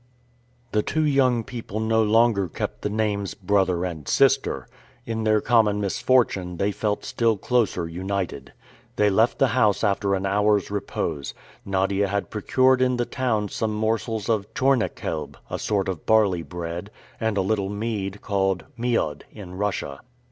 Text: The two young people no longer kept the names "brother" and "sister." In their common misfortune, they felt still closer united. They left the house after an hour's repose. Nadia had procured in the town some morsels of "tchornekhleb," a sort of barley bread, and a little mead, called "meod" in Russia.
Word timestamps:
The 0.71 0.81
two 0.81 1.05
young 1.05 1.43
people 1.43 1.79
no 1.79 2.01
longer 2.01 2.47
kept 2.47 2.81
the 2.81 2.89
names 2.89 3.35
"brother" 3.35 3.85
and 3.85 4.07
"sister." 4.07 4.67
In 5.05 5.25
their 5.25 5.41
common 5.41 5.79
misfortune, 5.79 6.57
they 6.57 6.71
felt 6.71 7.05
still 7.05 7.37
closer 7.37 7.87
united. 7.87 8.51
They 8.95 9.11
left 9.11 9.37
the 9.37 9.49
house 9.49 9.83
after 9.83 10.15
an 10.15 10.25
hour's 10.25 10.71
repose. 10.71 11.35
Nadia 11.65 12.07
had 12.07 12.31
procured 12.31 12.81
in 12.81 12.97
the 12.97 13.05
town 13.05 13.49
some 13.49 13.75
morsels 13.75 14.27
of 14.27 14.51
"tchornekhleb," 14.55 15.35
a 15.51 15.59
sort 15.59 15.87
of 15.87 16.07
barley 16.07 16.41
bread, 16.41 16.89
and 17.19 17.37
a 17.37 17.41
little 17.41 17.69
mead, 17.69 18.23
called 18.23 18.63
"meod" 18.75 19.21
in 19.29 19.53
Russia. 19.53 19.99